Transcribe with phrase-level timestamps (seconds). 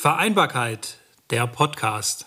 [0.00, 0.98] Vereinbarkeit,
[1.32, 2.24] der Podcast.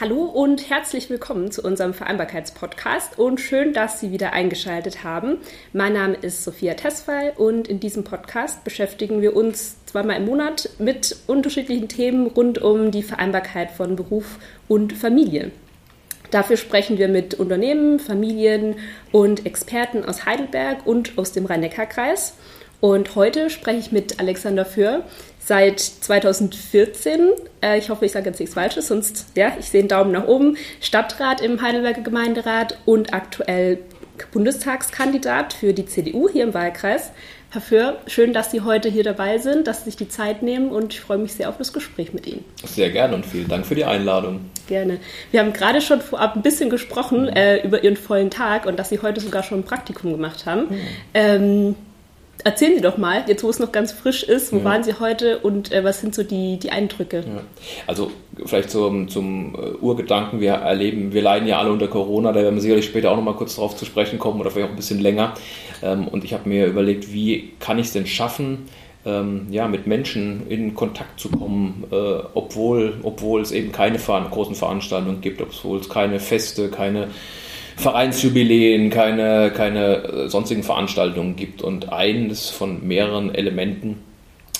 [0.00, 5.38] Hallo und herzlich willkommen zu unserem Vereinbarkeitspodcast und schön, dass Sie wieder eingeschaltet haben.
[5.72, 10.70] Mein Name ist Sophia Tesfay und in diesem Podcast beschäftigen wir uns zweimal im Monat
[10.80, 15.52] mit unterschiedlichen Themen rund um die Vereinbarkeit von Beruf und Familie.
[16.32, 18.74] Dafür sprechen wir mit Unternehmen, Familien
[19.12, 22.34] und Experten aus Heidelberg und aus dem Rhein-Neckar-Kreis.
[22.80, 25.04] Und heute spreche ich mit Alexander Für,
[25.48, 27.30] seit 2014,
[27.62, 30.26] äh, ich hoffe, ich sage jetzt nichts Falsches, sonst, ja, ich sehe einen Daumen nach
[30.26, 33.78] oben, Stadtrat im Heidelberger Gemeinderat und aktuell
[34.30, 37.12] Bundestagskandidat für die CDU hier im Wahlkreis.
[37.50, 40.68] Herr Föhr, schön, dass Sie heute hier dabei sind, dass Sie sich die Zeit nehmen
[40.68, 42.44] und ich freue mich sehr auf das Gespräch mit Ihnen.
[42.66, 44.50] Sehr gerne und vielen Dank für die Einladung.
[44.66, 44.98] Gerne.
[45.30, 47.28] Wir haben gerade schon vorab ein bisschen gesprochen mhm.
[47.28, 50.66] äh, über Ihren vollen Tag und dass Sie heute sogar schon ein Praktikum gemacht haben.
[50.68, 50.80] Mhm.
[51.14, 51.74] Ähm,
[52.44, 54.64] Erzählen Sie doch mal, jetzt wo es noch ganz frisch ist, wo ja.
[54.64, 57.24] waren Sie heute und äh, was sind so die, die Eindrücke?
[57.26, 57.42] Ja.
[57.86, 58.12] Also
[58.46, 62.54] vielleicht zum, zum äh, Urgedanken, wir erleben, wir leiden ja alle unter Corona, da werden
[62.54, 64.76] wir sicherlich später auch noch mal kurz darauf zu sprechen kommen oder vielleicht auch ein
[64.76, 65.34] bisschen länger.
[65.82, 68.68] Ähm, und ich habe mir überlegt, wie kann ich es denn schaffen,
[69.04, 71.94] ähm, ja, mit Menschen in Kontakt zu kommen, äh,
[72.34, 77.08] obwohl, obwohl es eben keine großen Veranstaltungen gibt, obwohl es keine Feste, keine
[77.78, 81.62] Vereinsjubiläen, keine, keine äh, sonstigen Veranstaltungen gibt.
[81.62, 84.02] Und eines von mehreren Elementen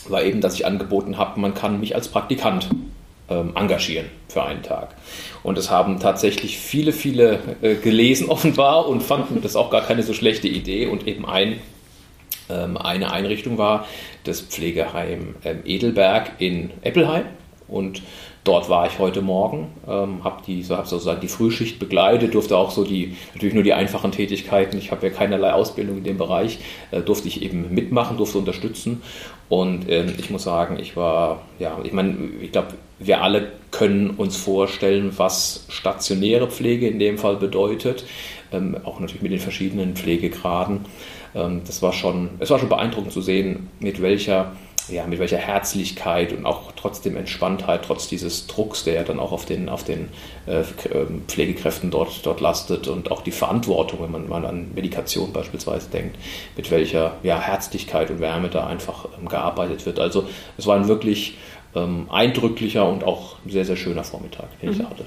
[0.09, 2.69] war eben, dass ich angeboten habe, man kann mich als Praktikant
[3.29, 4.95] ähm, engagieren für einen Tag.
[5.43, 10.05] Und es haben tatsächlich viele, viele äh, gelesen offenbar und fanden das auch gar keine
[10.05, 10.87] so schlechte Idee.
[10.87, 11.59] Und eben ein,
[12.49, 13.87] ähm, eine Einrichtung war
[14.25, 17.25] das Pflegeheim ähm, Edelberg in Eppelheim.
[17.67, 18.01] Und
[18.49, 22.57] Dort war ich heute Morgen, ähm, habe die, so, hab sozusagen die Frühschicht begleitet, durfte
[22.57, 26.17] auch so die, natürlich nur die einfachen Tätigkeiten, ich habe ja keinerlei Ausbildung in dem
[26.17, 26.59] Bereich,
[26.91, 29.03] äh, durfte ich eben mitmachen, durfte unterstützen.
[29.51, 34.09] Und ähm, ich muss sagen, ich war, ja, ich meine, ich glaube, wir alle können
[34.09, 38.07] uns vorstellen, was stationäre Pflege in dem Fall bedeutet,
[38.51, 40.87] ähm, auch natürlich mit den verschiedenen Pflegegraden.
[41.35, 44.53] Ähm, das war schon, es war schon beeindruckend zu sehen, mit welcher
[44.91, 49.33] ja, mit welcher Herzlichkeit und auch trotzdem Entspanntheit, trotz dieses Drucks, der ja dann auch
[49.33, 50.09] auf den, auf den
[50.47, 50.63] äh,
[50.93, 55.91] ähm, Pflegekräften dort, dort lastet und auch die Verantwortung, wenn man mal an Medikation beispielsweise
[55.91, 56.17] denkt,
[56.57, 59.99] mit welcher ja, Herzlichkeit und Wärme da einfach ähm, gearbeitet wird.
[59.99, 61.39] Also es war ein wirklich
[61.75, 64.73] ähm, eindrücklicher und auch sehr, sehr schöner Vormittag, den mhm.
[64.73, 65.05] ich da hatte.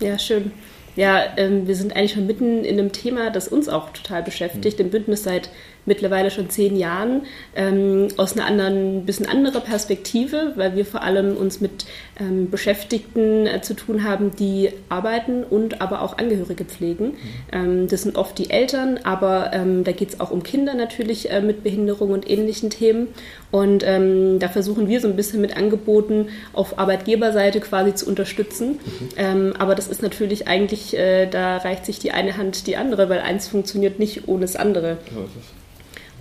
[0.00, 0.52] Ja, schön.
[0.96, 4.78] Ja, ähm, wir sind eigentlich schon mitten in einem Thema, das uns auch total beschäftigt,
[4.78, 4.86] mhm.
[4.86, 5.48] im Bündnis seit
[5.88, 7.22] mittlerweile schon zehn Jahren,
[7.56, 11.86] ähm, aus einer anderen, bisschen anderer Perspektive, weil wir vor allem uns mit
[12.20, 17.06] ähm, Beschäftigten äh, zu tun haben, die arbeiten und aber auch Angehörige pflegen.
[17.06, 17.14] Mhm.
[17.52, 21.30] Ähm, das sind oft die Eltern, aber ähm, da geht es auch um Kinder natürlich
[21.30, 23.08] äh, mit Behinderung und ähnlichen Themen.
[23.50, 28.72] Und ähm, da versuchen wir so ein bisschen mit Angeboten auf Arbeitgeberseite quasi zu unterstützen.
[28.72, 29.08] Mhm.
[29.16, 33.08] Ähm, aber das ist natürlich eigentlich, äh, da reicht sich die eine Hand die andere,
[33.08, 34.98] weil eins funktioniert nicht ohne das andere.
[35.14, 35.22] Ja,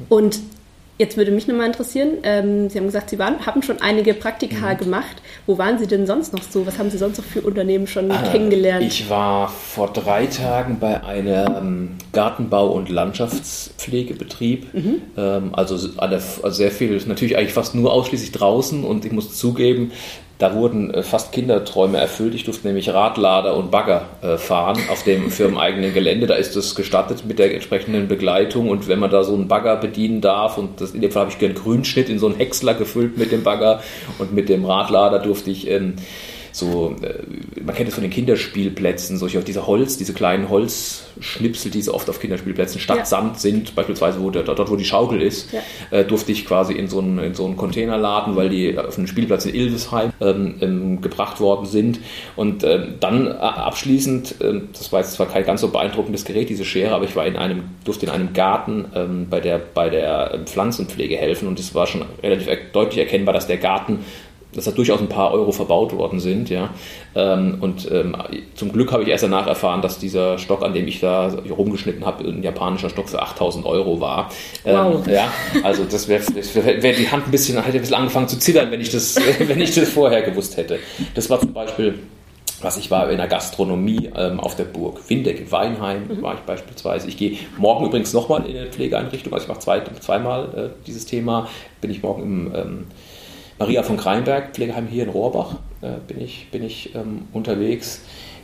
[0.09, 0.39] und
[0.97, 4.73] jetzt würde mich nochmal interessieren, ähm, Sie haben gesagt, Sie waren, haben schon einige Praktika
[4.73, 4.77] mhm.
[4.77, 5.21] gemacht.
[5.45, 6.65] Wo waren Sie denn sonst noch so?
[6.65, 8.83] Was haben Sie sonst noch für Unternehmen schon äh, kennengelernt?
[8.83, 14.73] Ich war vor drei Tagen bei einem Gartenbau- und Landschaftspflegebetrieb.
[14.73, 15.01] Mhm.
[15.15, 19.91] Ähm, also, also sehr viel, natürlich eigentlich fast nur ausschließlich draußen und ich muss zugeben,
[20.37, 22.35] da wurden äh, fast Kinderträume erfüllt.
[22.35, 26.27] Ich durfte nämlich Radlader und Bagger äh, fahren auf dem firmeneigenen Gelände.
[26.27, 28.69] Da ist es gestattet mit der entsprechenden Begleitung.
[28.69, 31.31] Und wenn man da so einen Bagger bedienen darf, und das, in dem Fall habe
[31.35, 33.81] ich einen Grünschnitt in so einen Häcksler gefüllt mit dem Bagger
[34.19, 35.95] und mit dem Radlader durfte ich ähm,
[36.57, 41.83] so, äh, man kennt es von den Kinderspielplätzen, solche diese Holz, diese kleinen Holzschnipsel, die
[41.83, 43.05] so oft auf Kinderspielplätzen statt ja.
[43.05, 45.59] Sand sind, beispielsweise wo der, dort, wo die Schaukel ist, ja.
[45.91, 48.97] äh, durfte ich quasi in so einen, in so einen Container laden, weil die auf
[48.97, 51.99] einen Spielplatz in Ilvesheim ähm, ähm, gebracht worden sind.
[52.35, 56.49] Und ähm, dann äh, abschließend, äh, das war jetzt zwar kein ganz so beeindruckendes Gerät,
[56.49, 59.89] diese Schere, aber ich war in einem, durfte in einem Garten ähm, bei der, bei
[59.89, 63.99] der ähm, Pflanzenpflege helfen und es war schon relativ deutlich erkennbar, dass der Garten
[64.57, 66.49] dass da durchaus ein paar Euro verbaut worden sind.
[66.49, 66.71] Ja.
[67.15, 68.17] Ähm, und ähm,
[68.55, 72.05] zum Glück habe ich erst danach erfahren, dass dieser Stock, an dem ich da rumgeschnitten
[72.05, 74.31] habe, ein japanischer Stock für 8000 Euro war.
[74.63, 75.07] Wow.
[75.07, 75.31] Ähm, ja,
[75.63, 78.71] also das wäre wär, wär die Hand ein bisschen, hätte ein bisschen angefangen zu zittern,
[78.71, 80.79] wenn ich, das, wenn ich das vorher gewusst hätte.
[81.13, 81.99] Das war zum Beispiel
[82.59, 86.21] was ich war in der Gastronomie ähm, auf der Burg Windeck in Weinheim, mhm.
[86.23, 87.07] war ich beispielsweise.
[87.07, 91.05] Ich gehe morgen übrigens nochmal in eine Pflegeeinrichtung, also ich mache zwei, zweimal äh, dieses
[91.05, 91.47] Thema,
[91.81, 92.87] bin ich morgen im ähm,
[93.59, 98.01] Maria von Kreinberg, Pflegeheim hier in Rohrbach, äh, bin ich, bin ich ähm, unterwegs.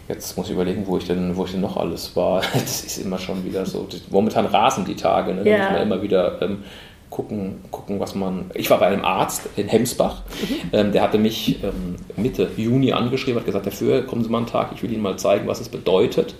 [0.10, 2.42] Jetzt muss ich überlegen, wo ich denn, wo ich denn noch alles war.
[2.54, 3.88] Das ist immer schon wieder so.
[4.10, 5.44] Momentan rasen die Tage, ne?
[5.44, 6.64] da muss man immer wieder ähm,
[7.10, 8.50] gucken, gucken, was man.
[8.56, 10.56] Ich war bei einem Arzt in Hemsbach, mhm.
[10.74, 14.48] ähm, der hatte mich ähm, Mitte Juni angeschrieben, hat gesagt, dafür kommen Sie mal einen
[14.48, 16.34] Tag, ich will Ihnen mal zeigen, was es bedeutet,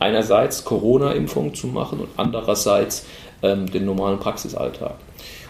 [0.00, 3.06] einerseits Corona-Impfung zu machen und andererseits
[3.42, 4.94] ähm, den normalen Praxisalltag.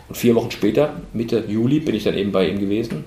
[0.08, 3.04] Und vier Wochen später, Mitte Juli, bin ich dann eben bei ihm gewesen.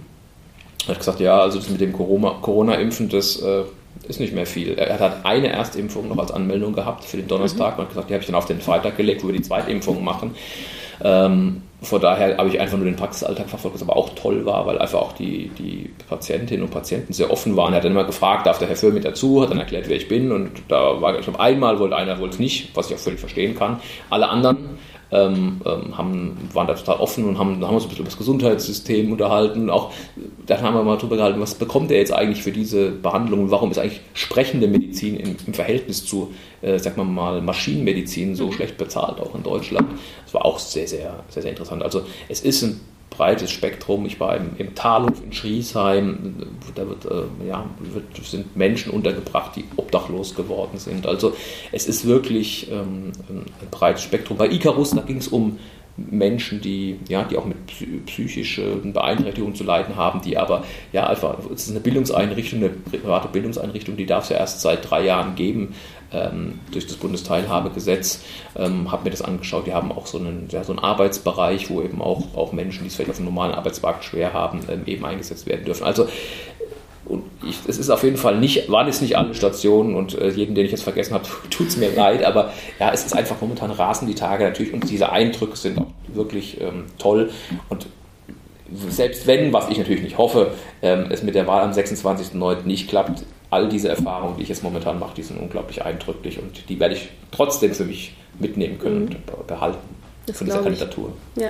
[0.85, 3.63] Er hat gesagt, ja, also das mit dem Corona-Impfen, das äh,
[4.07, 4.73] ist nicht mehr viel.
[4.73, 7.79] Er hat eine Erstimpfung noch als Anmeldung gehabt für den Donnerstag mhm.
[7.79, 10.03] und hat gesagt, die habe ich dann auf den Freitag gelegt, wo wir die Zweitimpfung
[10.03, 10.35] machen.
[11.03, 14.65] Ähm, von daher habe ich einfach nur den Praxisalltag verfolgt, was aber auch toll war,
[14.65, 17.71] weil einfach auch die, die Patientinnen und Patienten sehr offen waren.
[17.71, 19.95] Er hat dann immer gefragt, darf der Herr Föhr mit dazu, hat dann erklärt, wer
[19.95, 22.95] ich bin und da war, ich glaube, einmal wollte einer, wollte es nicht, was ich
[22.95, 23.79] auch völlig verstehen kann.
[24.09, 24.77] Alle anderen
[25.11, 28.17] ähm, ähm, haben, waren da total offen und haben, haben uns ein bisschen über das
[28.17, 29.69] Gesundheitssystem unterhalten.
[29.69, 29.91] Auch
[30.45, 33.51] dann haben wir mal drüber gehalten, was bekommt er jetzt eigentlich für diese Behandlung und
[33.51, 38.47] warum ist eigentlich sprechende Medizin im, im Verhältnis zu, äh, sag mal mal, Maschinenmedizin so
[38.47, 38.51] mhm.
[38.53, 39.87] schlecht bezahlt, auch in Deutschland.
[40.25, 41.83] Das war auch sehr, sehr, sehr, sehr interessant.
[41.83, 42.79] Also es ist ein
[43.19, 44.05] breites Spektrum.
[44.05, 46.35] Ich war im, im Talhof in Schriesheim,
[46.73, 51.05] da wird, äh, ja, wird, sind Menschen untergebracht, die obdachlos geworden sind.
[51.05, 51.33] Also
[51.73, 54.37] es ist wirklich ähm, ein breites Spektrum.
[54.37, 55.59] Bei Icarus, da ging es um
[56.09, 57.57] Menschen, die, ja, die auch mit
[58.05, 63.27] psychischen Beeinträchtigungen zu leiden haben, die aber, ja, einfach, es ist eine Bildungseinrichtung, eine private
[63.29, 65.75] Bildungseinrichtung, die darf es ja erst seit drei Jahren geben
[66.11, 68.23] ähm, durch das Bundesteilhabegesetz.
[68.55, 71.81] Ähm, habe mir das angeschaut, die haben auch so einen, ja, so einen Arbeitsbereich, wo
[71.81, 75.05] eben auch, auch Menschen, die es vielleicht auf dem normalen Arbeitsmarkt schwer haben, ähm, eben
[75.05, 75.83] eingesetzt werden dürfen.
[75.83, 76.07] Also
[77.49, 80.55] ich, es ist auf jeden Fall nicht, waren es nicht alle Stationen und äh, jeden,
[80.55, 83.71] den ich jetzt vergessen habe, tut es mir leid, aber ja, es ist einfach momentan
[83.71, 87.29] rasen die Tage natürlich und diese Eindrücke sind auch wirklich ähm, toll
[87.69, 87.87] und
[88.89, 90.51] selbst wenn, was ich natürlich nicht hoffe,
[90.83, 92.65] ähm, es mit der Wahl am 26.09.
[92.65, 96.69] nicht klappt, all diese Erfahrungen, die ich jetzt momentan mache, die sind unglaublich eindrücklich und
[96.69, 99.15] die werde ich trotzdem für mich mitnehmen können mhm.
[99.37, 99.79] und behalten
[100.27, 101.13] das von dieser Kandidatur.
[101.35, 101.49] Ja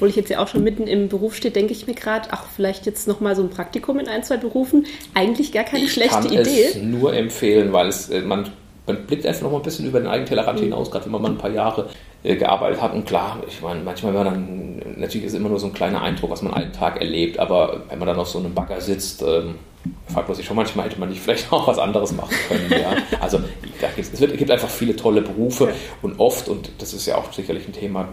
[0.00, 2.46] obwohl ich jetzt ja auch schon mitten im Beruf stehe, denke ich mir gerade, ach,
[2.56, 4.86] vielleicht jetzt nochmal so ein Praktikum in ein, zwei Berufen.
[5.12, 6.68] Eigentlich gar keine ich schlechte kann Idee.
[6.70, 8.48] Es nur empfehlen, weil es, äh, man,
[8.86, 10.64] man blickt einfach noch mal ein bisschen über den eigenen Tellerrand mhm.
[10.64, 11.90] hinaus, gerade wenn man mal ein paar Jahre
[12.22, 12.94] äh, gearbeitet hat.
[12.94, 16.30] Und klar, ich meine, manchmal war dann, natürlich ist immer nur so ein kleiner Eindruck,
[16.30, 19.56] was man einen Tag erlebt, aber wenn man dann auf so einem Bagger sitzt, ähm,
[20.10, 22.70] fragt man sich schon manchmal, hätte man nicht vielleicht auch was anderes machen können.
[22.70, 22.96] Ja?
[23.20, 23.36] Also
[23.82, 27.16] da es, wird, es gibt einfach viele tolle Berufe und oft, und das ist ja
[27.16, 28.08] auch sicherlich ein Thema,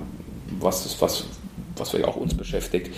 [0.59, 1.25] was, was
[1.79, 2.91] was vielleicht auch uns beschäftigt.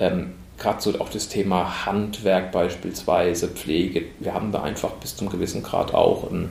[0.00, 4.04] Ähm, Gerade so auch das Thema Handwerk beispielsweise, Pflege.
[4.20, 6.48] Wir haben da einfach bis zum gewissen Grad auch ein,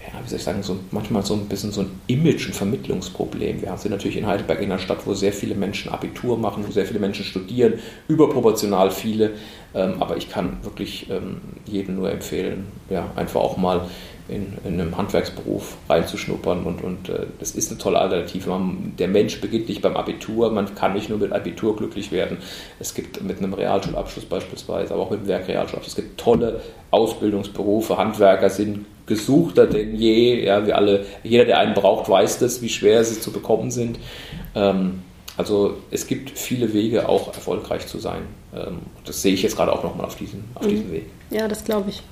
[0.00, 3.62] ja, wie soll ich sagen, so manchmal so ein bisschen so ein Image- und Vermittlungsproblem.
[3.62, 6.70] Wir sind natürlich in Heidelberg in einer Stadt, wo sehr viele Menschen Abitur machen, wo
[6.70, 9.32] sehr viele Menschen studieren, überproportional viele.
[9.74, 13.88] Ähm, aber ich kann wirklich ähm, jedem nur empfehlen, ja, einfach auch mal
[14.32, 18.50] in, in einem Handwerksberuf reinzuschnuppern und, und äh, das ist eine tolle Alternative.
[18.50, 22.38] Man, der Mensch beginnt nicht beim Abitur, man kann nicht nur mit Abitur glücklich werden.
[22.80, 27.96] Es gibt mit einem Realschulabschluss beispielsweise, aber auch mit einem Werkrealschulabschluss, es gibt tolle Ausbildungsberufe,
[27.96, 30.44] Handwerker sind gesuchter denn je.
[30.44, 33.98] Ja, wir alle, jeder, der einen braucht, weiß das, wie schwer sie zu bekommen sind.
[34.54, 35.02] Ähm,
[35.36, 38.22] also es gibt viele Wege, auch erfolgreich zu sein.
[38.54, 40.68] Ähm, das sehe ich jetzt gerade auch nochmal auf diesem, auf mhm.
[40.68, 41.06] diesem Weg.
[41.30, 42.02] Ja, das glaube ich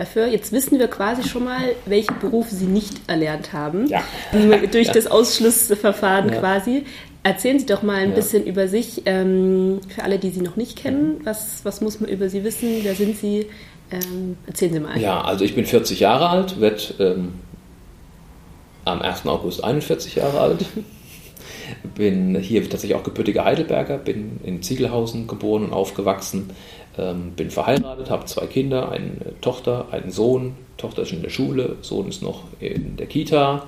[0.00, 0.26] dafür.
[0.26, 3.86] Jetzt wissen wir quasi schon mal, welche Berufe Sie nicht erlernt haben.
[3.86, 4.02] Ja.
[4.72, 6.40] Durch das Ausschlussverfahren ja.
[6.40, 6.84] quasi.
[7.22, 8.14] Erzählen Sie doch mal ein ja.
[8.14, 11.20] bisschen über sich, ähm, für alle, die Sie noch nicht kennen.
[11.24, 12.80] Was, was muss man über Sie wissen?
[12.82, 13.46] Wer sind Sie?
[13.92, 14.98] Ähm, erzählen Sie mal.
[14.98, 17.34] Ja, also ich bin 40 Jahre alt, werde ähm,
[18.84, 19.26] am 1.
[19.26, 20.64] August 41 Jahre alt.
[21.94, 26.50] bin hier tatsächlich auch gebürtiger Heidelberger, bin in Ziegelhausen geboren und aufgewachsen,
[26.98, 30.54] ähm, bin verheiratet, habe zwei Kinder, eine Tochter, einen Sohn.
[30.76, 33.66] Tochter ist in der Schule, Sohn ist noch in der Kita.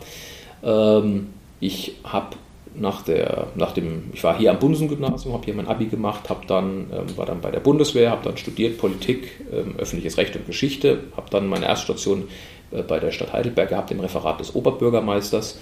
[0.63, 1.29] Ähm,
[1.61, 2.37] ich habe
[2.75, 6.47] nach der, nach dem, ich war hier am Bunsen-Gymnasium, habe hier mein Abi gemacht, habe
[6.47, 10.47] dann, ähm, war dann bei der Bundeswehr, habe dann studiert Politik, ähm, öffentliches Recht und
[10.47, 12.25] Geschichte, habe dann meine Erststation
[12.71, 15.61] äh, bei der Stadt Heidelberg gehabt, im Referat des Oberbürgermeisters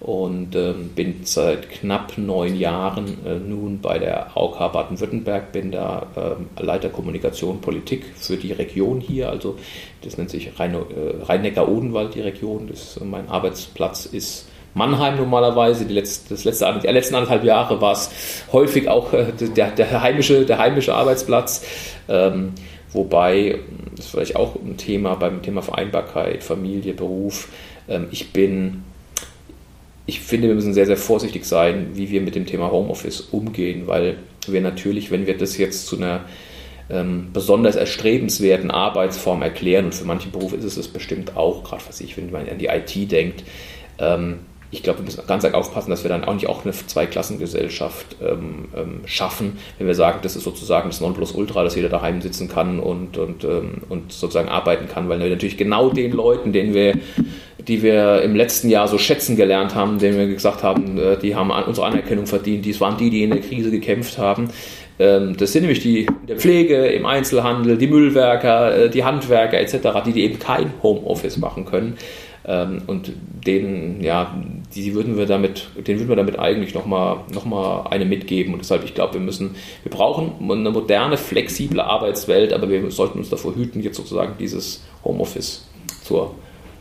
[0.00, 6.06] und ähm, bin seit knapp neun Jahren äh, nun bei der AOK Baden-Württemberg, bin da
[6.16, 9.56] äh, Leiter Kommunikation Politik für die Region hier, also
[10.02, 16.30] das nennt sich äh, Rhein-Neckar-Odenwald, die Region, das, mein Arbeitsplatz ist Mannheim normalerweise, die, letzte,
[16.34, 18.10] das letzte, die letzten anderthalb Jahre war es
[18.52, 21.64] häufig auch äh, der, der, heimische, der heimische Arbeitsplatz,
[22.08, 22.54] ähm,
[22.92, 23.60] wobei,
[23.94, 27.48] das ist vielleicht auch ein Thema beim Thema Vereinbarkeit, Familie, Beruf,
[27.88, 28.82] ähm, ich bin
[30.06, 33.86] ich finde, wir müssen sehr, sehr vorsichtig sein, wie wir mit dem Thema Homeoffice umgehen,
[33.86, 34.16] weil
[34.46, 36.24] wir natürlich, wenn wir das jetzt zu einer
[36.90, 41.82] ähm, besonders erstrebenswerten Arbeitsform erklären, und für manche Berufe ist es das bestimmt auch, gerade
[41.86, 43.44] was ich, wenn man an die IT denkt,
[43.98, 44.40] ähm,
[44.72, 48.16] ich glaube, wir müssen ganz arg aufpassen, dass wir dann auch nicht auch eine Zweiklassengesellschaft
[48.22, 52.48] ähm, ähm, schaffen, wenn wir sagen, das ist sozusagen das Nonplusultra, dass jeder daheim sitzen
[52.48, 56.94] kann und, und, ähm, und sozusagen arbeiten kann, weil natürlich genau den Leuten, denen wir,
[57.68, 61.34] die wir im letzten Jahr so schätzen gelernt haben, denen wir gesagt haben, äh, die
[61.34, 64.48] haben unsere Anerkennung verdient, dies waren die, die in der Krise gekämpft haben,
[64.98, 70.04] ähm, das sind nämlich die der Pflege, im Einzelhandel, die Müllwerker, äh, die Handwerker etc.,
[70.06, 71.96] die, die eben kein Homeoffice machen können.
[72.44, 73.12] Ähm, und
[73.46, 74.36] denen, ja,
[74.74, 78.52] die würden wir damit, denen würden wir damit eigentlich nochmal noch mal eine mitgeben.
[78.52, 83.18] Und deshalb, ich glaube, wir müssen, wir brauchen eine moderne, flexible Arbeitswelt, aber wir sollten
[83.18, 85.66] uns davor hüten, jetzt sozusagen dieses Homeoffice
[86.02, 86.34] zur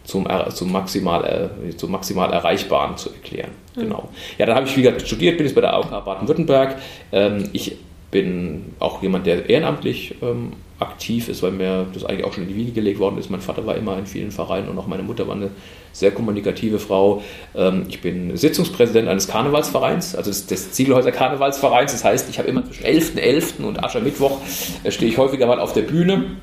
[0.04, 3.52] zum, zum, maximal, äh, zum maximal Erreichbaren zu erklären.
[3.76, 3.82] Mhm.
[3.82, 4.10] Genau.
[4.38, 6.78] Ja, dann habe ich, wie gesagt, studiert, bin jetzt bei der AOK Baden-Württemberg.
[7.12, 7.78] Ähm, ich
[8.12, 12.50] bin auch jemand, der ehrenamtlich ähm, aktiv ist, weil mir das eigentlich auch schon in
[12.50, 13.30] die Wiege gelegt worden ist.
[13.30, 15.52] Mein Vater war immer in vielen Vereinen und auch meine Mutter war eine
[15.94, 17.22] sehr kommunikative Frau.
[17.56, 21.92] Ähm, ich bin Sitzungspräsident eines Karnevalsvereins, also des, des Ziegelhäuser Karnevalsvereins.
[21.92, 23.60] Das heißt, ich habe immer zwischen 11.11.
[23.60, 23.64] .11.
[23.64, 24.40] und Aschermittwoch
[24.84, 26.38] äh, stehe ich häufiger mal auf der Bühne.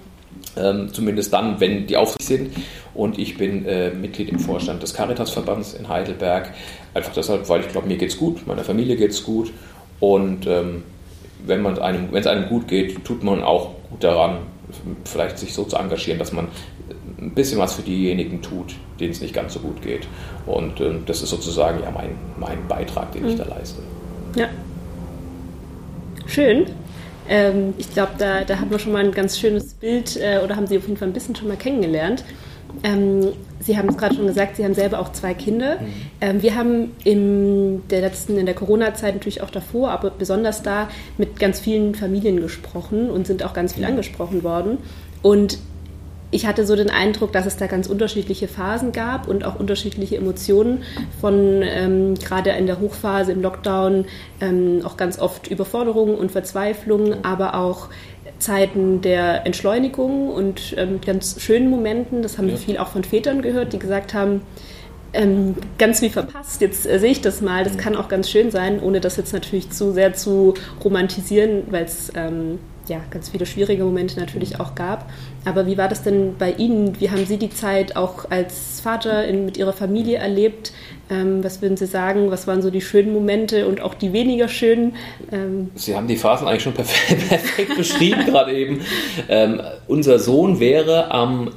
[0.59, 2.51] Ähm, zumindest dann, wenn die Aufsicht sind.
[2.95, 6.53] Und ich bin äh, Mitglied im Vorstand des Caritasverbands in Heidelberg.
[6.95, 9.53] Einfach deshalb, weil ich glaube, mir geht es gut, meiner Familie geht es gut.
[10.01, 10.83] Und ähm,
[11.47, 14.39] wenn man einem, es einem gut geht, tut man auch gut daran,
[15.05, 16.49] vielleicht sich so zu engagieren, dass man
[17.21, 20.07] ein bisschen was für diejenigen tut, denen es nicht ganz so gut geht.
[20.47, 23.29] Und äh, das ist sozusagen ja mein, mein Beitrag, den mhm.
[23.31, 23.83] ich da leiste.
[24.37, 24.49] Ja.
[26.27, 26.67] Schön.
[27.29, 30.57] Ähm, ich glaube, da, da haben wir schon mal ein ganz schönes Bild äh, oder
[30.57, 32.25] haben Sie auf jeden Fall ein bisschen schon mal kennengelernt.
[32.83, 35.77] Ähm, Sie haben es gerade schon gesagt, Sie haben selber auch zwei Kinder.
[35.81, 35.87] Mhm.
[36.21, 40.89] Ähm, wir haben in der letzten, in der Corona-Zeit natürlich auch davor, aber besonders da
[41.17, 43.91] mit ganz vielen Familien gesprochen und sind auch ganz viel mhm.
[43.91, 44.79] angesprochen worden.
[45.23, 45.59] Und
[46.31, 50.17] ich hatte so den Eindruck, dass es da ganz unterschiedliche Phasen gab und auch unterschiedliche
[50.17, 50.83] Emotionen
[51.21, 54.05] von ähm, gerade in der Hochphase im Lockdown
[54.41, 57.89] ähm, auch ganz oft Überforderung und Verzweiflung, aber auch
[58.39, 62.23] Zeiten der Entschleunigung und ähm, ganz schönen Momenten.
[62.23, 62.53] Das haben ja.
[62.53, 64.43] wir viel auch von Vätern gehört, die gesagt haben,
[65.15, 66.61] ähm, ganz wie verpasst.
[66.61, 67.65] Jetzt äh, sehe ich das mal.
[67.65, 67.79] Das mhm.
[67.79, 70.55] kann auch ganz schön sein, ohne das jetzt natürlich zu sehr zu
[70.85, 72.59] romantisieren, weil es ähm,
[72.89, 75.11] ja, ganz viele schwierige Momente natürlich auch gab.
[75.45, 77.01] Aber wie war das denn bei Ihnen?
[77.01, 80.73] Wie haben Sie die Zeit auch als Vater in, mit Ihrer Familie erlebt?
[81.11, 82.31] Ähm, was würden Sie sagen?
[82.31, 84.97] Was waren so die schönen Momente und auch die weniger schönen?
[85.33, 88.81] Ähm Sie haben die Phasen eigentlich schon perfekt, perfekt beschrieben gerade eben.
[89.29, 91.51] Ähm, unser Sohn wäre am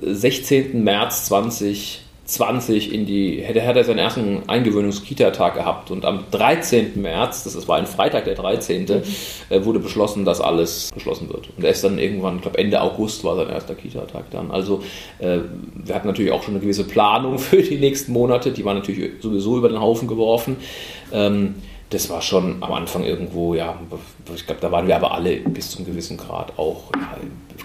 [0.00, 0.82] 16.
[0.82, 7.00] März 2020 20 in die, hätte, hätte er seinen ersten Eingewöhnungskita-Tag gehabt und am 13.
[7.02, 9.02] März, das war ein Freitag, der 13., mhm.
[9.50, 11.48] Äh, wurde beschlossen, dass alles beschlossen wird.
[11.56, 14.50] Und er ist dann irgendwann, ich glaube Ende August war sein erster Kita-Tag dann.
[14.50, 14.82] Also
[15.18, 15.38] äh,
[15.74, 19.20] wir hatten natürlich auch schon eine gewisse Planung für die nächsten Monate, die war natürlich
[19.20, 20.56] sowieso über den Haufen geworfen.
[21.12, 21.56] Ähm,
[21.92, 23.78] das war schon am Anfang irgendwo, ja,
[24.34, 27.18] ich glaube, da waren wir aber alle bis zum gewissen Grad auch, ja,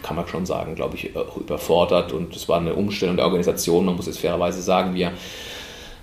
[0.04, 3.86] kann man schon sagen, glaube ich, überfordert und es war eine Umstellung der Organisation.
[3.86, 5.12] Man muss jetzt fairerweise sagen, wir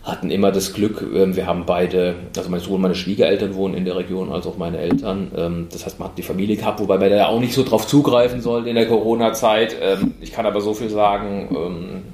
[0.02, 3.74] hatten immer das Glück, ähm, wir haben beide, also mein Sohn und meine Schwiegereltern wohnen
[3.74, 5.30] in der Region, als auch meine Eltern.
[5.36, 7.86] Ähm, das heißt, man hat die Familie gehabt, wobei man da auch nicht so drauf
[7.86, 9.76] zugreifen sollte in der Corona-Zeit.
[9.80, 12.04] Ähm, ich kann aber so viel sagen,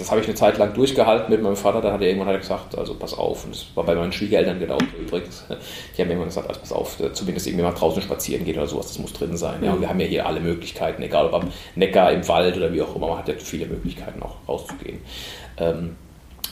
[0.00, 1.80] das habe ich eine Zeit lang durchgehalten mit meinem Vater.
[1.82, 3.44] Dann hat er irgendwann halt gesagt, also pass auf.
[3.44, 5.44] Und das war bei meinen Schwiegereltern genau übrigens.
[5.96, 8.88] Die haben irgendwann gesagt, also pass auf, zumindest irgendwie mal draußen spazieren gehen oder sowas,
[8.88, 9.62] das muss drin sein.
[9.62, 12.72] Ja, und wir haben ja hier alle Möglichkeiten, egal ob am Neckar, im Wald oder
[12.72, 13.08] wie auch immer.
[13.08, 15.00] Man hat ja viele Möglichkeiten auch rauszugehen.
[15.58, 15.96] Ähm,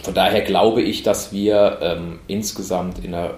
[0.02, 3.34] von daher glaube ich, dass wir ähm, insgesamt in einer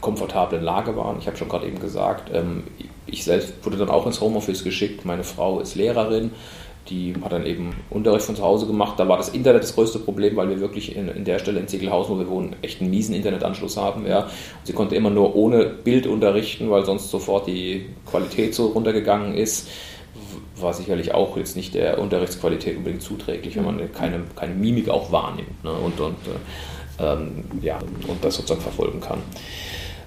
[0.00, 1.18] komfortablen Lage waren.
[1.18, 2.64] Ich habe schon gerade eben gesagt, ähm,
[3.06, 5.06] ich selbst wurde dann auch ins Homeoffice geschickt.
[5.06, 6.32] Meine Frau ist Lehrerin
[6.88, 8.98] die hat dann eben Unterricht von zu Hause gemacht.
[8.98, 11.68] Da war das Internet das größte Problem, weil wir wirklich in, in der Stelle in
[11.68, 14.06] Ziegelhausen, wo wir wohnen, echt einen miesen Internetanschluss haben.
[14.06, 14.24] Ja.
[14.24, 14.30] Und
[14.64, 19.68] sie konnte immer nur ohne Bild unterrichten, weil sonst sofort die Qualität so runtergegangen ist.
[20.56, 25.10] War sicherlich auch jetzt nicht der Unterrichtsqualität unbedingt zuträglich, wenn man keine, keine Mimik auch
[25.10, 26.16] wahrnimmt ne, und, und,
[26.98, 29.18] äh, ähm, ja, und das sozusagen verfolgen kann.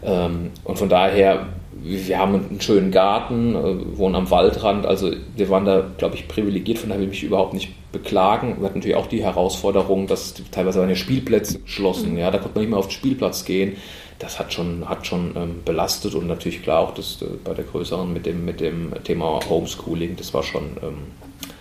[0.03, 1.47] Ähm, und von daher
[1.83, 6.27] wir haben einen schönen Garten, äh, wohnen am Waldrand, also wir waren da, glaube ich,
[6.27, 8.57] privilegiert, von daher will ich mich überhaupt nicht beklagen.
[8.59, 12.19] Wir hatten natürlich auch die Herausforderung, dass teilweise waren ja Spielplätze geschlossen, mhm.
[12.19, 13.77] ja, da konnte man nicht mehr auf den Spielplatz gehen.
[14.19, 17.65] Das hat schon, hat schon ähm, belastet und natürlich klar auch das äh, bei der
[17.65, 20.97] größeren mit dem, mit dem Thema Homeschooling, das war schon ähm,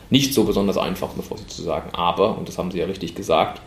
[0.09, 1.91] nicht so besonders einfach, bevor Sie zu sagen.
[1.93, 3.61] Aber, und das haben Sie ja richtig gesagt,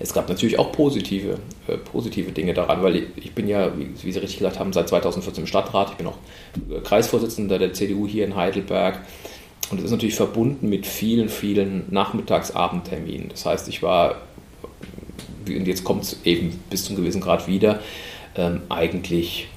[0.00, 3.88] es gab natürlich auch positive, äh, positive Dinge daran, weil ich, ich bin ja, wie,
[4.02, 5.90] wie, Sie richtig gesagt haben, seit 2014 im Stadtrat.
[5.90, 6.18] Ich bin auch
[6.70, 9.00] äh, Kreisvorsitzender der CDU hier in Heidelberg.
[9.70, 13.30] Und das ist natürlich verbunden mit vielen, vielen Nachmittagsabendterminen.
[13.30, 14.16] Das heißt, ich war
[15.48, 17.80] und jetzt kommt es eben bis zum gewissen Grad wieder,
[18.36, 19.48] ähm, eigentlich,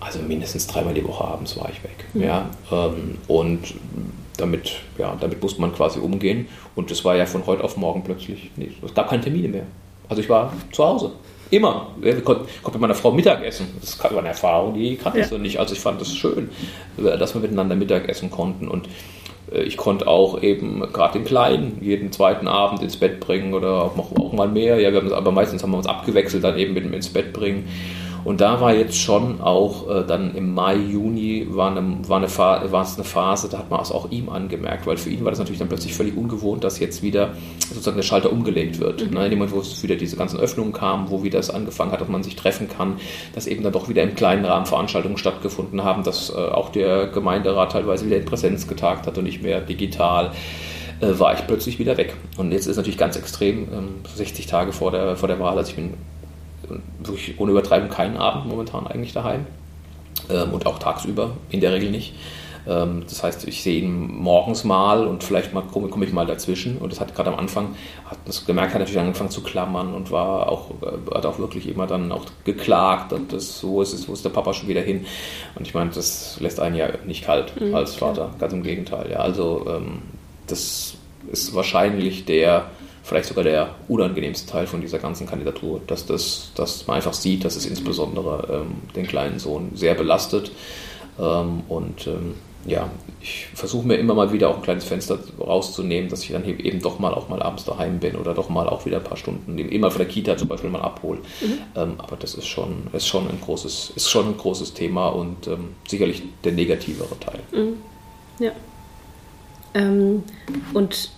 [0.00, 2.04] also mindestens dreimal die Woche abends war ich weg.
[2.14, 2.22] Mhm.
[2.22, 3.74] Ja, ähm, und
[4.40, 6.48] damit, ja, damit musste man quasi umgehen.
[6.74, 9.66] Und es war ja von heute auf morgen plötzlich, nee, es gab keine Termine mehr.
[10.08, 11.12] Also ich war zu Hause.
[11.50, 11.88] Immer.
[12.00, 13.66] Ich konnte, konnte mit meiner Frau Mittag essen.
[13.80, 15.24] Das war eine Erfahrung, die kannte ja.
[15.24, 15.58] ich so nicht.
[15.58, 16.50] Also ich fand das schön,
[16.96, 18.68] dass wir miteinander Mittag essen konnten.
[18.68, 18.88] Und
[19.52, 23.84] äh, ich konnte auch eben gerade den Kleinen jeden zweiten Abend ins Bett bringen oder
[23.84, 24.80] auch, mal mehr.
[24.80, 27.32] Ja, wir haben, aber meistens haben wir uns abgewechselt, dann eben mit dem ins Bett
[27.32, 27.68] bringen.
[28.24, 32.72] Und da war jetzt schon auch äh, dann im Mai, Juni war, eine, war, eine
[32.72, 35.30] war es eine Phase, da hat man es auch ihm angemerkt, weil für ihn war
[35.30, 37.34] das natürlich dann plötzlich völlig ungewohnt, dass jetzt wieder
[37.68, 39.04] sozusagen der Schalter umgelegt wird.
[39.04, 39.14] Mhm.
[39.14, 41.92] Ne, in dem Moment, wo es wieder diese ganzen Öffnungen kamen, wo wieder es angefangen
[41.92, 42.96] hat, dass man sich treffen kann,
[43.34, 47.08] dass eben dann doch wieder im kleinen Rahmen Veranstaltungen stattgefunden haben, dass äh, auch der
[47.08, 50.32] Gemeinderat teilweise wieder in Präsenz getagt hat und nicht mehr digital
[51.00, 52.16] äh, war ich plötzlich wieder weg.
[52.36, 55.70] Und jetzt ist natürlich ganz extrem, ähm, 60 Tage vor der, vor der Wahl, also
[55.70, 55.94] ich bin
[56.98, 59.46] wirklich ohne Übertreibung keinen Abend momentan eigentlich daheim
[60.28, 62.14] ähm, und auch tagsüber in der Regel nicht.
[62.66, 66.26] Ähm, das heißt, ich sehe ihn morgens mal und vielleicht mal komme, komme ich mal
[66.26, 66.78] dazwischen.
[66.78, 67.74] Und das hat gerade am Anfang,
[68.04, 71.68] hat das gemerkt, hat natürlich angefangen zu klammern und war auch, äh, hat auch wirklich
[71.68, 74.82] immer dann auch geklagt und das so ist es, wo ist der Papa schon wieder
[74.82, 75.06] hin.
[75.54, 78.34] Und ich meine, das lässt einen ja nicht kalt mhm, als Vater, klar.
[78.38, 79.10] ganz im Gegenteil.
[79.10, 80.02] Ja, also ähm,
[80.46, 80.94] das
[81.30, 82.66] ist wahrscheinlich der
[83.02, 87.44] vielleicht sogar der unangenehmste Teil von dieser ganzen Kandidatur, dass, das, dass man einfach sieht,
[87.44, 90.52] dass es insbesondere ähm, den kleinen Sohn sehr belastet.
[91.18, 92.34] Ähm, und ähm,
[92.66, 92.90] ja,
[93.22, 96.80] ich versuche mir immer mal wieder auch ein kleines Fenster rauszunehmen, dass ich dann eben
[96.80, 99.58] doch mal auch mal abends daheim bin oder doch mal auch wieder ein paar Stunden,
[99.58, 101.20] immer von der Kita zum Beispiel mal abhole.
[101.40, 101.58] Mhm.
[101.74, 105.46] Ähm, aber das ist schon, ist, schon ein großes, ist schon ein großes Thema und
[105.46, 107.40] ähm, sicherlich der negativere Teil.
[107.52, 107.76] Mhm.
[108.38, 108.52] Ja.
[109.74, 110.22] Ähm,
[110.74, 111.10] und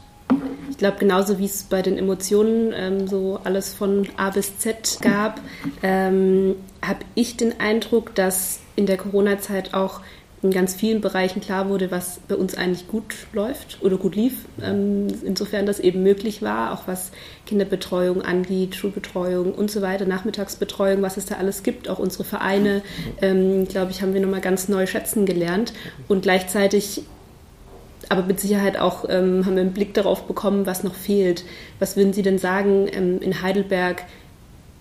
[0.73, 4.99] ich glaube, genauso wie es bei den Emotionen ähm, so alles von A bis Z
[5.03, 5.39] gab,
[5.83, 10.01] ähm, habe ich den Eindruck, dass in der Corona-Zeit auch
[10.43, 14.47] in ganz vielen Bereichen klar wurde, was bei uns eigentlich gut läuft oder gut lief.
[14.63, 17.13] Ähm, insofern das eben möglich war, auch was
[17.45, 22.81] Kinderbetreuung angeht, Schulbetreuung und so weiter, Nachmittagsbetreuung, was es da alles gibt, auch unsere Vereine,
[23.21, 25.75] ähm, glaube ich, haben wir nochmal ganz neu schätzen gelernt.
[26.09, 27.03] Und gleichzeitig
[28.11, 31.45] aber mit Sicherheit auch ähm, haben wir einen Blick darauf bekommen, was noch fehlt.
[31.79, 34.05] Was würden Sie denn sagen ähm, in Heidelberg?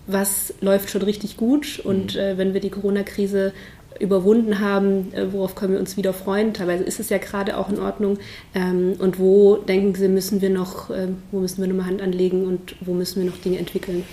[0.06, 1.80] Was läuft schon richtig gut?
[1.84, 2.20] Und mhm.
[2.20, 3.52] äh, wenn wir die Corona-Krise
[4.00, 6.54] überwunden haben, äh, worauf können wir uns wieder freuen?
[6.54, 8.18] Teilweise ist es ja gerade auch in Ordnung.
[8.54, 12.44] Ähm, und wo denken Sie, müssen wir noch, äh, wo müssen wir nochmal Hand anlegen
[12.44, 14.04] und wo müssen wir noch Dinge entwickeln?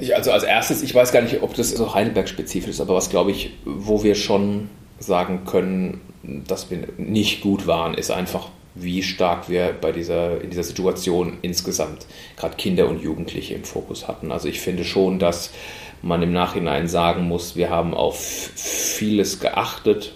[0.00, 3.10] Ich, also als erstes, ich weiß gar nicht, ob das so Heidelberg-spezifisch ist, aber was
[3.10, 4.68] glaube ich, wo wir schon
[5.02, 10.50] sagen können, dass wir nicht gut waren, ist einfach, wie stark wir bei dieser, in
[10.50, 14.32] dieser Situation insgesamt gerade Kinder und Jugendliche im Fokus hatten.
[14.32, 15.50] Also ich finde schon, dass
[16.00, 20.14] man im Nachhinein sagen muss, wir haben auf vieles geachtet.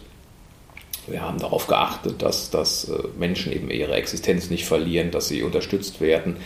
[1.07, 5.43] Wir haben darauf geachtet, dass, dass äh, Menschen eben ihre Existenz nicht verlieren, dass sie
[5.43, 6.37] unterstützt werden.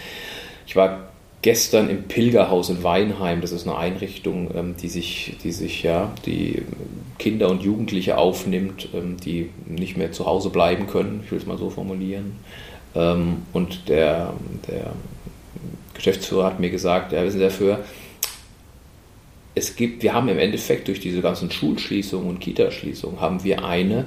[0.67, 1.09] Ich war
[1.43, 3.41] gestern im Pilgerhaus in Weinheim.
[3.41, 6.63] Das ist eine Einrichtung, ähm, die sich, die sich ja, die
[7.19, 11.47] Kinder und Jugendliche aufnimmt, ähm, die nicht mehr zu Hause bleiben können, ich will es
[11.47, 12.37] mal so formulieren.
[12.95, 14.35] Ähm, und der,
[14.69, 14.93] der
[15.95, 17.85] Geschäftsführer hat mir gesagt, ja, wissen Sie dafür,
[19.55, 24.07] es gibt, wir haben im Endeffekt durch diese ganzen Schulschließungen und Kitaschließungen haben wir eine,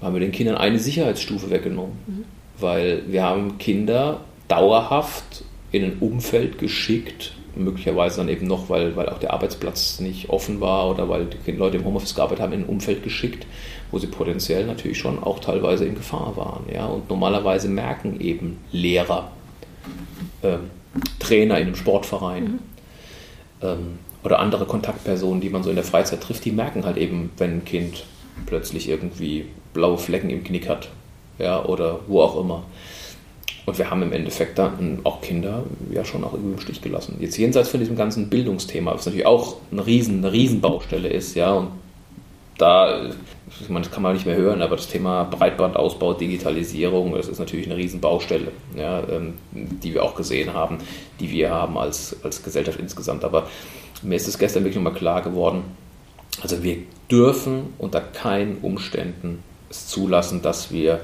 [0.00, 1.94] haben wir den Kindern eine Sicherheitsstufe weggenommen.
[2.06, 2.24] Mhm.
[2.58, 9.08] Weil wir haben Kinder dauerhaft in ein Umfeld geschickt, möglicherweise dann eben noch, weil, weil
[9.08, 12.60] auch der Arbeitsplatz nicht offen war oder weil die Leute im Homeoffice gearbeitet haben, in
[12.60, 13.46] ein Umfeld geschickt,
[13.90, 16.64] wo sie potenziell natürlich schon auch teilweise in Gefahr waren.
[16.72, 16.86] Ja?
[16.86, 19.32] Und normalerweise merken eben Lehrer,
[20.42, 20.58] äh,
[21.18, 22.58] Trainer in einem Sportverein mhm.
[23.62, 27.30] ähm, oder andere Kontaktpersonen, die man so in der Freizeit trifft, die merken halt eben,
[27.38, 28.04] wenn ein Kind
[28.46, 30.90] plötzlich irgendwie blaue Flecken im Knick hat
[31.38, 32.64] ja, oder wo auch immer.
[33.64, 37.16] Und wir haben im Endeffekt dann auch Kinder ja schon auch im Stich gelassen.
[37.20, 41.52] Jetzt jenseits von diesem ganzen Bildungsthema, was natürlich auch eine riesen, eine Riesenbaustelle ist, ja,
[41.52, 41.68] und
[42.58, 43.10] da,
[43.60, 47.38] ich meine, das kann man nicht mehr hören, aber das Thema Breitbandausbau, Digitalisierung, das ist
[47.38, 50.78] natürlich eine Riesenbaustelle, ja, ähm, die wir auch gesehen haben,
[51.20, 53.24] die wir haben als, als Gesellschaft insgesamt.
[53.24, 53.48] Aber
[54.02, 55.62] mir ist es gestern wirklich nochmal klar geworden,
[56.40, 56.78] also wir
[57.10, 61.00] dürfen unter keinen Umständen es zulassen, dass wir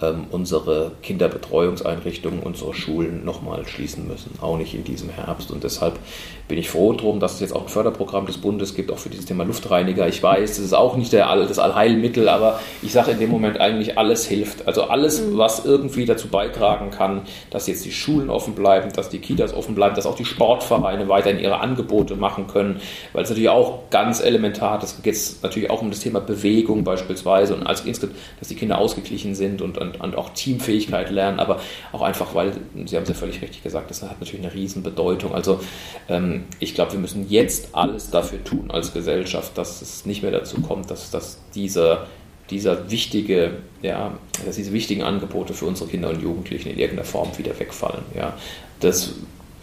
[0.00, 5.50] ähm, unsere Kinderbetreuungseinrichtungen, unsere Schulen nochmal schließen müssen, auch nicht in diesem Herbst.
[5.50, 5.98] Und deshalb
[6.46, 9.10] bin ich froh drum, dass es jetzt auch ein Förderprogramm des Bundes gibt, auch für
[9.10, 10.08] dieses Thema Luftreiniger.
[10.08, 13.60] Ich weiß, das ist auch nicht der, das Allheilmittel, aber ich sage in dem Moment
[13.60, 14.66] eigentlich, alles hilft.
[14.66, 15.36] Also alles, mhm.
[15.36, 19.74] was irgendwie dazu beitragen kann, dass jetzt die Schulen offen bleiben, dass die Kitas offen
[19.74, 22.80] bleiben, dass auch die Sportvereine weiterhin ihre Angebote machen können,
[23.12, 27.54] weil es natürlich auch ganz elementar, das geht natürlich auch um das Thema Bewegung beispielsweise
[27.54, 31.60] und als insgesamt, dass die Kinder ausgeglichen sind und, und, und auch Teamfähigkeit lernen, aber
[31.92, 32.52] auch einfach, weil,
[32.86, 35.34] Sie haben es ja völlig richtig gesagt, das hat natürlich eine Riesenbedeutung.
[35.34, 35.60] Also
[36.08, 40.32] ähm, ich glaube, wir müssen jetzt alles dafür tun als Gesellschaft, dass es nicht mehr
[40.32, 42.06] dazu kommt, dass, dass dieser,
[42.50, 44.12] dieser wichtige, ja,
[44.44, 48.04] dass diese wichtigen Angebote für unsere Kinder und Jugendlichen in irgendeiner Form wieder wegfallen.
[48.16, 48.36] Ja.
[48.80, 49.14] Das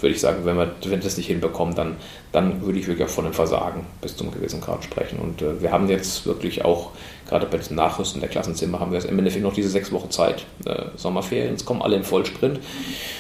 [0.06, 1.96] würde ich sagen, wenn wir, wenn das nicht hinbekommen, dann,
[2.32, 5.18] dann würde ich wirklich auch von einem Versagen bis zum gewissen Grad sprechen.
[5.18, 6.92] Und äh, wir haben jetzt wirklich auch,
[7.28, 10.46] gerade bei diesem Nachrüsten der Klassenzimmer, haben wir im Endeffekt noch diese sechs Wochen Zeit,
[10.66, 12.60] äh, Sommerferien, jetzt kommen alle im Vollsprint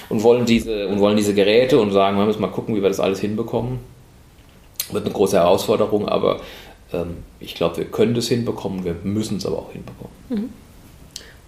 [0.10, 2.90] und wollen diese, und wollen diese Geräte und sagen, wir müssen mal gucken, wie wir
[2.90, 3.80] das alles hinbekommen.
[4.92, 6.42] Wird eine große Herausforderung, aber
[6.94, 10.14] ähm, ich glaube, wir können das hinbekommen, wir müssen es aber auch hinbekommen.
[10.30, 10.65] Mhm.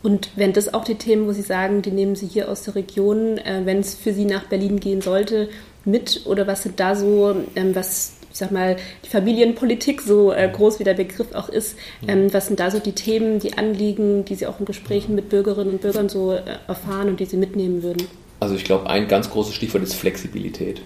[0.04, 2.76] Und wenn das auch die Themen, wo Sie sagen, die nehmen Sie hier aus der
[2.76, 5.50] Region, äh, wenn es für Sie nach Berlin gehen sollte,
[5.86, 6.22] mit?
[6.26, 10.80] Oder was sind da so, ähm, was, ich sag mal, die Familienpolitik, so äh, groß
[10.80, 14.36] wie der Begriff auch ist, ähm, was sind da so die Themen, die Anliegen, die
[14.36, 17.82] Sie auch in Gesprächen mit Bürgerinnen und Bürgern so äh, erfahren und die Sie mitnehmen
[17.82, 18.08] würden?
[18.40, 20.82] Also ich glaube, ein ganz großes Stichwort ist Flexibilität.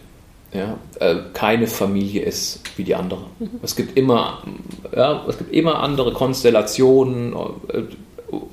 [0.54, 3.26] Ja, äh, keine Familie ist wie die andere.
[3.40, 3.50] Mhm.
[3.62, 4.44] Es gibt immer,
[4.94, 7.34] ja, es gibt immer andere Konstellationen,
[7.70, 7.84] äh,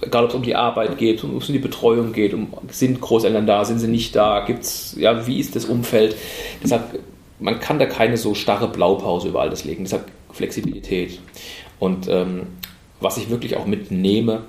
[0.00, 3.46] egal ob es um die Arbeit geht, um, um die Betreuung geht, um, sind Großeltern
[3.46, 6.16] da, sind sie nicht da, gibt's, ja, wie ist das Umfeld?
[6.62, 6.98] Deshalb,
[7.38, 9.84] man kann da keine so starre Blaupause über alles legen.
[9.84, 11.20] Deshalb Flexibilität.
[11.78, 12.46] Und ähm,
[13.00, 14.42] was ich wirklich auch mitnehme,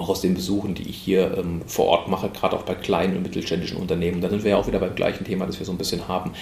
[0.00, 3.16] auch aus den Besuchen, die ich hier ähm, vor Ort mache, gerade auch bei kleinen
[3.16, 4.20] und mittelständischen Unternehmen.
[4.20, 6.32] Da sind wir ja auch wieder beim gleichen Thema, das wir so ein bisschen haben.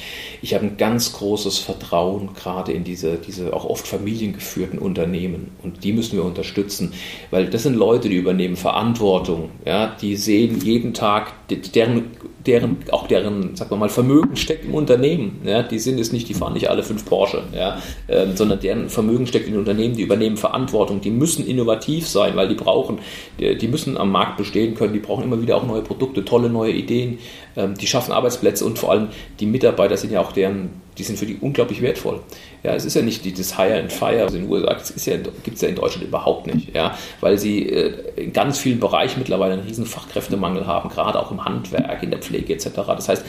[0.43, 5.85] Ich habe ein ganz großes Vertrauen gerade in diese, diese auch oft familiengeführten Unternehmen und
[5.85, 6.93] die müssen wir unterstützen,
[7.31, 11.33] weil das sind Leute, die übernehmen Verantwortung, ja, die sehen jeden Tag,
[11.75, 12.11] deren
[12.47, 15.41] deren, auch deren, sagen wir mal, Vermögen steckt im Unternehmen.
[15.45, 15.63] Ja?
[15.63, 17.81] Die sind es nicht, die fahren nicht alle fünf Porsche, ja?
[18.09, 22.49] Ähm, sondern deren Vermögen steckt in Unternehmen, die übernehmen Verantwortung, die müssen innovativ sein, weil
[22.49, 22.99] die brauchen,
[23.39, 26.49] die, die, müssen am Markt bestehen können, die brauchen immer wieder auch neue Produkte, tolle
[26.49, 27.19] neue Ideen,
[27.57, 29.09] die schaffen Arbeitsplätze und vor allem
[29.41, 32.21] die Mitarbeiter sind ja auch deren, die sind für die unglaublich wertvoll.
[32.63, 34.77] Ja, es ist ja nicht die, das Hire and Fire, also in den USA
[35.11, 38.81] ja, gibt es ja in Deutschland überhaupt nicht, ja, weil sie äh, in ganz vielen
[38.81, 42.71] Bereichen mittlerweile einen riesen Fachkräftemangel haben, gerade auch im Handwerk, in der Pflege etc.
[42.89, 43.25] Das heißt,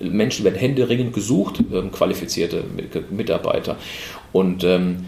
[0.00, 2.64] äh, Menschen werden händeringend gesucht, ähm, qualifizierte
[3.10, 3.76] Mitarbeiter.
[4.32, 5.04] Und ähm,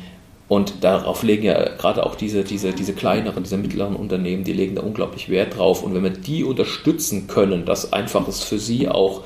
[0.49, 4.77] und darauf legen ja gerade auch diese, diese, diese kleineren, diese mittleren Unternehmen, die legen
[4.77, 5.83] da unglaublich Wert drauf.
[5.83, 9.25] Und wenn wir die unterstützen können, dass einfach es für sie auch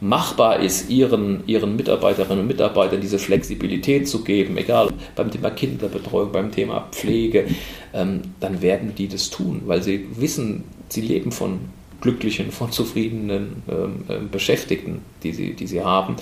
[0.00, 6.32] machbar ist, ihren, ihren Mitarbeiterinnen und Mitarbeitern diese Flexibilität zu geben, egal beim Thema Kinderbetreuung,
[6.32, 7.46] beim Thema Pflege,
[7.94, 11.60] ähm, dann werden die das tun, weil sie wissen, sie leben von
[12.00, 16.16] glücklichen, von zufriedenen ähm, äh, Beschäftigten, die sie, die sie haben.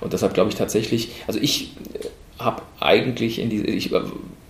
[0.00, 1.72] Und deshalb glaube ich tatsächlich, also ich
[2.38, 3.90] habe eigentlich in diese, ich,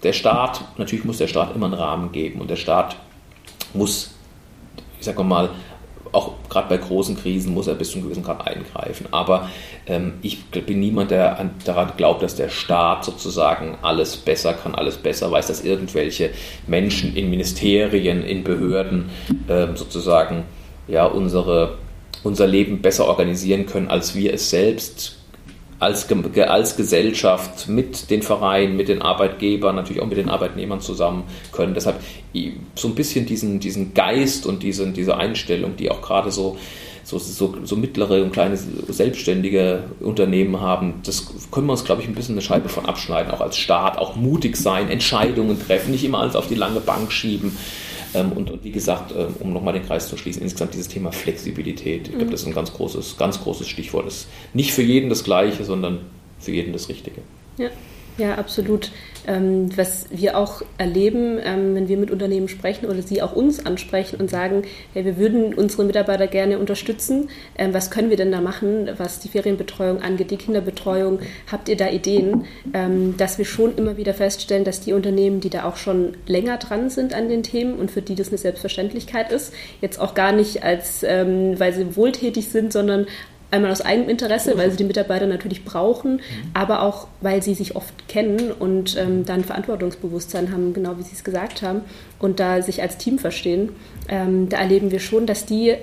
[0.03, 2.97] der Staat, natürlich muss der Staat immer einen Rahmen geben und der Staat
[3.75, 4.15] muss,
[4.99, 5.51] ich sage mal,
[6.13, 9.07] auch gerade bei großen Krisen muss er bis zu einem gewissen Grad eingreifen.
[9.11, 9.51] Aber
[9.87, 14.75] ähm, ich bin niemand, der an, daran glaubt, dass der Staat sozusagen alles besser kann,
[14.75, 16.31] alles besser weiß, dass irgendwelche
[16.67, 19.11] Menschen in Ministerien, in Behörden
[19.49, 20.45] ähm, sozusagen
[20.87, 21.77] ja, unsere,
[22.23, 25.18] unser Leben besser organisieren können, als wir es selbst
[25.79, 31.25] als, als Gesellschaft mit den Vereinen, mit den Arbeitgebern, natürlich auch mit den Arbeitnehmern zusammen
[31.53, 31.75] können.
[31.75, 32.01] Deshalb
[32.75, 36.59] so ein bisschen diesen, diesen Geist und diese, diese Einstellung, die auch gerade so,
[37.05, 42.09] so, so, so mittlere und kleine selbstständige Unternehmen haben, das können wir uns, glaube ich,
[42.09, 46.05] ein bisschen eine Scheibe von abschneiden, auch als Staat, auch mutig sein, Entscheidungen treffen, nicht
[46.05, 47.57] immer alles auf die lange Bank schieben.
[48.15, 51.13] Ähm, und, und, wie gesagt, ähm, um nochmal den Kreis zu schließen, insgesamt dieses Thema
[51.13, 52.03] Flexibilität.
[52.03, 52.31] Ich glaube, mhm.
[52.31, 54.07] das ist ein ganz großes, ganz großes Stichwort.
[54.07, 56.01] Das ist nicht für jeden das Gleiche, sondern
[56.39, 57.21] für jeden das Richtige.
[57.59, 57.71] Ja.
[58.19, 58.91] Ja, absolut.
[59.29, 63.65] Ähm, was wir auch erleben, ähm, wenn wir mit Unternehmen sprechen oder sie auch uns
[63.65, 67.29] ansprechen und sagen, hey, wir würden unsere Mitarbeiter gerne unterstützen.
[67.57, 71.21] Ähm, was können wir denn da machen, was die Ferienbetreuung angeht, die Kinderbetreuung?
[71.53, 72.47] Habt ihr da Ideen?
[72.75, 76.57] Ähm, dass wir schon immer wieder feststellen, dass die Unternehmen, die da auch schon länger
[76.57, 80.33] dran sind an den Themen und für die das eine Selbstverständlichkeit ist, jetzt auch gar
[80.33, 83.07] nicht als, ähm, weil sie wohltätig sind, sondern
[83.51, 86.21] einmal aus eigenem Interesse, weil sie die Mitarbeiter natürlich brauchen, mhm.
[86.55, 91.15] aber auch, weil sie sich oft kennen und ähm, dann Verantwortungsbewusstsein haben, genau wie Sie
[91.15, 91.83] es gesagt haben,
[92.19, 93.71] und da sich als Team verstehen.
[94.09, 95.77] Ähm, da erleben wir schon, dass die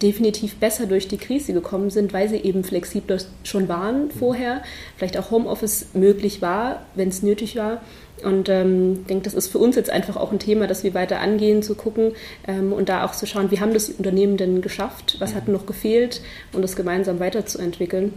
[0.00, 4.62] definitiv besser durch die Krise gekommen sind, weil sie eben flexibler schon waren vorher,
[4.96, 7.82] vielleicht auch Homeoffice möglich war, wenn es nötig war.
[8.24, 10.94] Und ähm, ich denke, das ist für uns jetzt einfach auch ein Thema, das wir
[10.94, 12.12] weiter angehen, zu gucken
[12.46, 15.66] ähm, und da auch zu schauen, wie haben das Unternehmen denn geschafft, was hat noch
[15.66, 16.20] gefehlt
[16.52, 18.12] und das gemeinsam weiterzuentwickeln.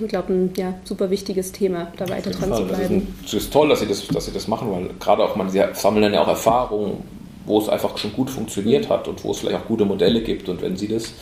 [0.00, 2.58] Ich glaube, ein ja, super wichtiges Thema, da weiter dran Fall.
[2.58, 3.14] zu bleiben.
[3.24, 5.50] Es ist, ist, toll, dass Sie, das, dass Sie das machen, weil gerade auch, man,
[5.50, 7.02] Sie sammeln dann ja auch Erfahrungen,
[7.46, 10.48] wo es einfach schon gut funktioniert hat und wo es vielleicht auch gute Modelle gibt.
[10.48, 11.14] Und wenn Sie das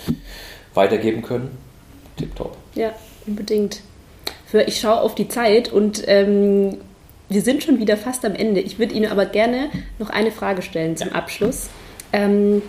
[0.74, 1.56] weitergeben können,
[2.16, 2.56] tipptopp.
[2.74, 2.92] Ja,
[3.26, 3.80] unbedingt.
[4.66, 6.78] Ich schaue auf die Zeit und ähm,
[7.28, 8.60] wir sind schon wieder fast am Ende.
[8.60, 11.68] Ich würde Ihnen aber gerne noch eine Frage stellen zum Abschluss.
[12.12, 12.62] Ähm,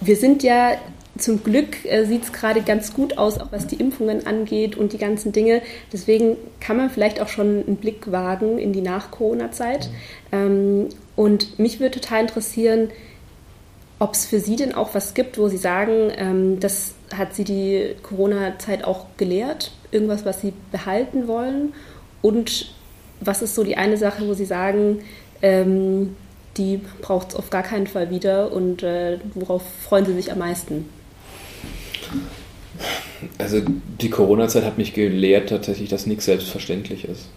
[0.00, 0.76] wir sind ja
[1.18, 4.92] zum Glück äh, sieht es gerade ganz gut aus, auch was die Impfungen angeht und
[4.92, 5.62] die ganzen Dinge.
[5.92, 9.88] Deswegen kann man vielleicht auch schon einen Blick wagen in die Nach-Corona-Zeit.
[10.32, 12.90] Ähm, und mich würde total interessieren,
[13.98, 17.44] ob es für Sie denn auch was gibt, wo Sie sagen, ähm, das hat Sie
[17.44, 21.72] die Corona-Zeit auch gelehrt, irgendwas, was Sie behalten wollen?
[22.20, 22.74] Und
[23.20, 25.00] was ist so die eine Sache, wo Sie sagen,
[25.42, 26.16] ähm,
[26.56, 30.38] die braucht es auf gar keinen Fall wieder und äh, worauf freuen Sie sich am
[30.38, 30.88] meisten?
[33.38, 33.60] Also
[34.00, 37.28] die Corona-Zeit hat mich gelehrt tatsächlich, dass nichts selbstverständlich ist.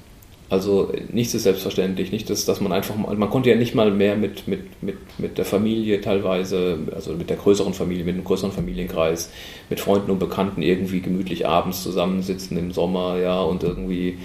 [0.50, 3.92] Also nichts ist selbstverständlich, nicht, dass, dass man einfach mal, man konnte ja nicht mal
[3.92, 8.24] mehr mit, mit, mit, mit der Familie teilweise, also mit der größeren Familie, mit einem
[8.24, 9.30] größeren Familienkreis,
[9.70, 14.18] mit Freunden und Bekannten irgendwie gemütlich abends zusammensitzen im Sommer, ja, und irgendwie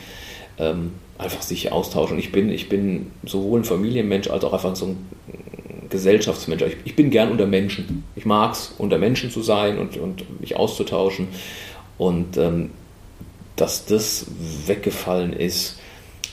[0.58, 2.18] ähm, einfach sich austauschen.
[2.18, 5.06] Ich bin, ich bin sowohl ein Familienmensch als auch einfach so ein
[5.90, 6.62] Gesellschaftsmensch.
[6.62, 8.04] Ich, ich bin gern unter Menschen.
[8.16, 11.28] Ich mag es, unter Menschen zu sein und, und mich auszutauschen.
[11.98, 12.70] Und ähm,
[13.56, 14.26] dass das
[14.66, 15.78] weggefallen ist,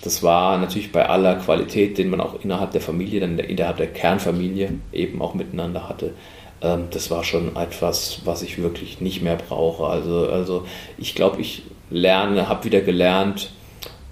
[0.03, 3.87] das war natürlich bei aller Qualität, den man auch innerhalb der Familie, dann innerhalb der
[3.87, 6.13] Kernfamilie eben auch miteinander hatte.
[6.61, 9.85] Ähm, das war schon etwas, was ich wirklich nicht mehr brauche.
[9.85, 10.65] Also, also
[10.97, 13.51] ich glaube, ich lerne, habe wieder gelernt,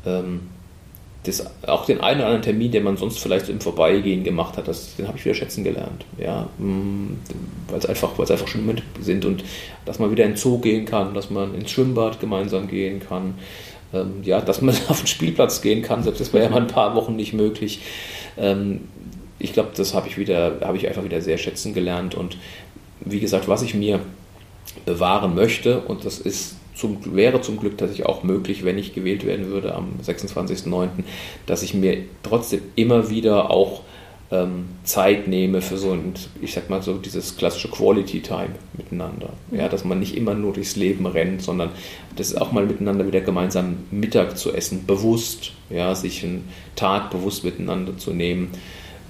[0.05, 0.41] ähm,
[1.23, 4.67] das, auch den einen oder anderen Termin, den man sonst vielleicht im Vorbeigehen gemacht hat,
[4.67, 6.05] das, den habe ich wieder schätzen gelernt.
[6.17, 7.17] Ja, mm,
[7.67, 9.43] weil es einfach, einfach schöne Momente sind und
[9.85, 13.35] dass man wieder in den Zoo gehen kann, dass man ins Schwimmbad gemeinsam gehen kann,
[13.93, 16.67] ähm, ja, dass man auf den Spielplatz gehen kann, selbst das war ja mal ein
[16.67, 17.81] paar Wochen nicht möglich.
[18.37, 18.81] Ähm,
[19.39, 22.37] ich glaube, das habe ich wieder, habe ich einfach wieder sehr schätzen gelernt und
[23.01, 23.99] wie gesagt, was ich mir
[24.85, 29.25] bewahren möchte und das ist zum, wäre zum Glück tatsächlich auch möglich, wenn ich gewählt
[29.25, 30.89] werden würde am 26.09.,
[31.45, 33.81] dass ich mir trotzdem immer wieder auch
[34.31, 39.33] ähm, Zeit nehme für so ein, ich sag mal so, dieses klassische Quality Time miteinander.
[39.51, 41.71] Ja, dass man nicht immer nur durchs Leben rennt, sondern
[42.15, 47.43] das auch mal miteinander wieder gemeinsam Mittag zu essen, bewusst, ja, sich einen Tag bewusst
[47.43, 48.51] miteinander zu nehmen.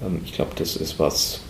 [0.04, 1.42] Ähm, ich glaube, das ist was,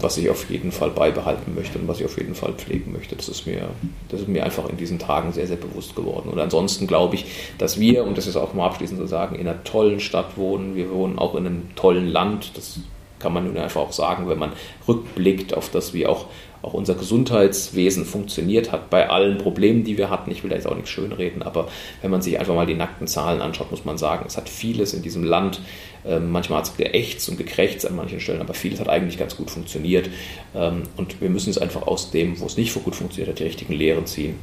[0.00, 3.16] was ich auf jeden Fall beibehalten möchte und was ich auf jeden Fall pflegen möchte.
[3.16, 3.70] Das ist mir,
[4.08, 6.28] das ist mir einfach in diesen Tagen sehr, sehr bewusst geworden.
[6.28, 7.26] Und ansonsten glaube ich,
[7.58, 10.76] dass wir, und das ist auch mal abschließend zu sagen, in einer tollen Stadt wohnen.
[10.76, 12.52] Wir wohnen auch in einem tollen Land.
[12.56, 12.78] Das
[13.18, 14.52] kann man nun einfach auch sagen, wenn man
[14.86, 16.26] rückblickt auf das, wie auch,
[16.60, 20.30] auch unser Gesundheitswesen funktioniert hat, bei allen Problemen, die wir hatten.
[20.30, 21.68] Ich will da jetzt auch nicht schönreden, aber
[22.02, 24.92] wenn man sich einfach mal die nackten Zahlen anschaut, muss man sagen, es hat vieles
[24.92, 25.60] in diesem Land,
[26.04, 29.50] manchmal hat es geächtzt und gekrächzt an manchen Stellen, aber vieles hat eigentlich ganz gut
[29.50, 30.10] funktioniert.
[30.54, 33.38] Ähm, und wir müssen es einfach aus dem, wo es nicht so gut funktioniert hat,
[33.38, 34.36] die richtigen Lehren ziehen.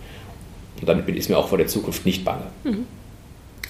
[0.79, 2.43] Und damit ist mir auch vor der Zukunft nicht bange.
[2.63, 2.85] Mhm.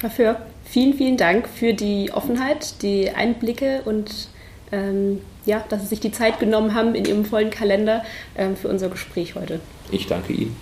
[0.02, 4.30] Dafür vielen, vielen Dank für die Offenheit, die Einblicke und
[4.71, 8.04] ähm, ja, dass Sie sich die Zeit genommen haben in Ihrem vollen Kalender
[8.38, 9.60] ähm, für unser Gespräch heute.
[9.91, 10.56] Ich danke Ihnen.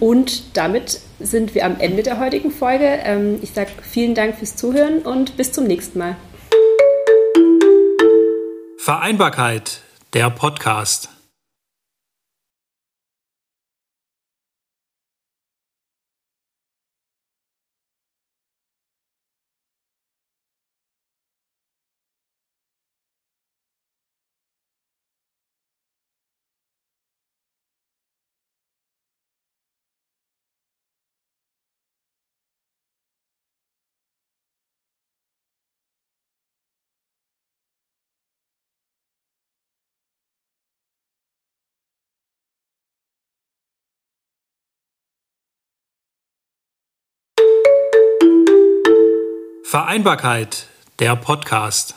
[0.00, 3.00] Und damit sind wir am Ende der heutigen Folge.
[3.04, 6.16] Ähm, ich sage vielen Dank fürs Zuhören und bis zum nächsten Mal.
[8.84, 9.80] Vereinbarkeit,
[10.12, 11.11] der Podcast.
[49.72, 50.66] Vereinbarkeit,
[50.98, 51.94] der Podcast.